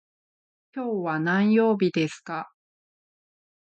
[0.73, 2.51] 今日は何曜日ですか。